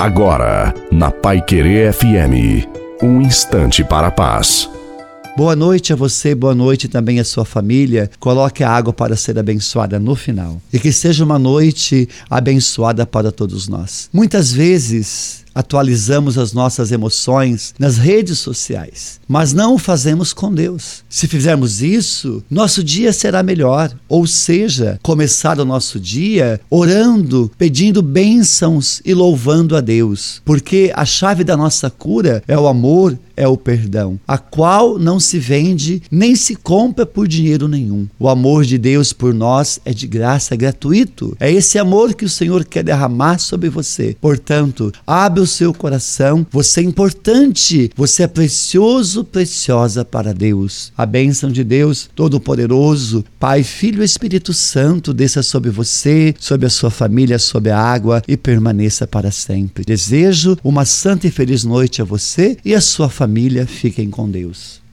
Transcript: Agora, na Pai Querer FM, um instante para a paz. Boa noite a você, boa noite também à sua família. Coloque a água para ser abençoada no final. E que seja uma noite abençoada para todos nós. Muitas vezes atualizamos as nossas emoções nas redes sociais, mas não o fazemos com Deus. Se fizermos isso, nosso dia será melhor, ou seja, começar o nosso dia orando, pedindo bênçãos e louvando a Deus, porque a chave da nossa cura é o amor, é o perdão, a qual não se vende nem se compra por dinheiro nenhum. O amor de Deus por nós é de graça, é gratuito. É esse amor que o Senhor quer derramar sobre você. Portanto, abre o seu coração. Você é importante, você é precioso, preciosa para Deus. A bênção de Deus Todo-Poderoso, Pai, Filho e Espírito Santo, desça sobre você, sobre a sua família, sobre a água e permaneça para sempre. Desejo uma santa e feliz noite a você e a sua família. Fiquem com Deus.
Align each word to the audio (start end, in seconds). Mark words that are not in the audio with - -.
Agora, 0.00 0.72
na 0.90 1.10
Pai 1.10 1.42
Querer 1.42 1.92
FM, 1.92 2.66
um 3.02 3.20
instante 3.20 3.84
para 3.84 4.06
a 4.06 4.10
paz. 4.10 4.66
Boa 5.36 5.54
noite 5.54 5.92
a 5.92 5.96
você, 5.96 6.34
boa 6.34 6.54
noite 6.54 6.88
também 6.88 7.20
à 7.20 7.24
sua 7.24 7.44
família. 7.44 8.10
Coloque 8.18 8.64
a 8.64 8.70
água 8.70 8.94
para 8.94 9.14
ser 9.14 9.38
abençoada 9.38 9.98
no 9.98 10.16
final. 10.16 10.58
E 10.72 10.78
que 10.78 10.90
seja 10.90 11.22
uma 11.22 11.38
noite 11.38 12.08
abençoada 12.30 13.04
para 13.04 13.30
todos 13.30 13.68
nós. 13.68 14.08
Muitas 14.10 14.50
vezes 14.50 15.39
atualizamos 15.54 16.38
as 16.38 16.52
nossas 16.52 16.92
emoções 16.92 17.74
nas 17.78 17.96
redes 17.96 18.38
sociais, 18.38 19.20
mas 19.26 19.52
não 19.52 19.74
o 19.74 19.78
fazemos 19.78 20.32
com 20.32 20.52
Deus. 20.52 21.04
Se 21.08 21.26
fizermos 21.26 21.82
isso, 21.82 22.42
nosso 22.50 22.82
dia 22.82 23.12
será 23.12 23.42
melhor, 23.42 23.90
ou 24.08 24.26
seja, 24.26 24.98
começar 25.02 25.58
o 25.58 25.64
nosso 25.64 25.98
dia 25.98 26.60
orando, 26.70 27.50
pedindo 27.58 28.02
bênçãos 28.02 29.00
e 29.04 29.14
louvando 29.14 29.76
a 29.76 29.80
Deus, 29.80 30.40
porque 30.44 30.92
a 30.94 31.04
chave 31.04 31.44
da 31.44 31.56
nossa 31.56 31.90
cura 31.90 32.42
é 32.46 32.58
o 32.58 32.66
amor, 32.66 33.18
é 33.40 33.48
o 33.48 33.56
perdão, 33.56 34.20
a 34.28 34.36
qual 34.36 34.98
não 34.98 35.18
se 35.18 35.38
vende 35.38 36.02
nem 36.10 36.36
se 36.36 36.54
compra 36.54 37.06
por 37.06 37.26
dinheiro 37.26 37.66
nenhum. 37.66 38.06
O 38.18 38.28
amor 38.28 38.66
de 38.66 38.76
Deus 38.76 39.14
por 39.14 39.32
nós 39.32 39.80
é 39.82 39.94
de 39.94 40.06
graça, 40.06 40.52
é 40.52 40.58
gratuito. 40.58 41.34
É 41.40 41.50
esse 41.50 41.78
amor 41.78 42.12
que 42.12 42.26
o 42.26 42.28
Senhor 42.28 42.66
quer 42.66 42.84
derramar 42.84 43.38
sobre 43.38 43.70
você. 43.70 44.14
Portanto, 44.20 44.92
abre 45.06 45.40
o 45.40 45.46
seu 45.46 45.72
coração. 45.72 46.46
Você 46.50 46.80
é 46.80 46.82
importante, 46.82 47.90
você 47.96 48.24
é 48.24 48.26
precioso, 48.26 49.24
preciosa 49.24 50.04
para 50.04 50.34
Deus. 50.34 50.92
A 50.94 51.06
bênção 51.06 51.50
de 51.50 51.64
Deus 51.64 52.10
Todo-Poderoso, 52.14 53.24
Pai, 53.38 53.62
Filho 53.62 54.02
e 54.02 54.04
Espírito 54.04 54.52
Santo, 54.52 55.14
desça 55.14 55.42
sobre 55.42 55.70
você, 55.70 56.34
sobre 56.38 56.66
a 56.66 56.70
sua 56.70 56.90
família, 56.90 57.38
sobre 57.38 57.70
a 57.70 57.80
água 57.80 58.22
e 58.28 58.36
permaneça 58.36 59.06
para 59.06 59.30
sempre. 59.30 59.82
Desejo 59.82 60.58
uma 60.62 60.84
santa 60.84 61.26
e 61.26 61.30
feliz 61.30 61.64
noite 61.64 62.02
a 62.02 62.04
você 62.04 62.58
e 62.62 62.74
a 62.74 62.82
sua 62.82 63.08
família. 63.08 63.29
Fiquem 63.66 64.10
com 64.10 64.28
Deus. 64.28 64.80